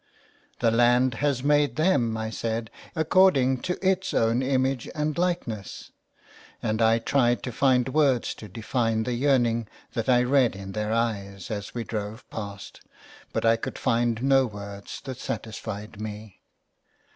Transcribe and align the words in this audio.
*' 0.31 0.59
The 0.61 0.71
land 0.71 1.13
has 1.21 1.43
made 1.43 1.75
them," 1.75 2.17
I 2.17 2.31
said," 2.31 2.71
according 2.95 3.59
to 3.61 3.77
its 3.87 4.15
own 4.15 4.41
image 4.41 4.89
and 4.95 5.15
likeness," 5.15 5.91
and 6.59 6.81
I 6.81 6.97
tried 6.97 7.43
to 7.43 7.51
find 7.51 7.87
words 7.89 8.33
to 8.33 8.47
define 8.47 9.03
the 9.03 9.13
yearning 9.13 9.67
that 9.93 10.09
I 10.09 10.23
read 10.23 10.55
in 10.55 10.71
their 10.71 10.91
eyes 10.91 11.51
as 11.51 11.75
we 11.75 11.83
drove 11.83 12.27
past. 12.31 12.81
But 13.31 13.45
I 13.45 13.57
could 13.57 13.77
find 13.77 14.23
no 14.23 14.47
words 14.47 15.01
that 15.03 15.19
satisfied 15.19 16.01
me. 16.01 16.41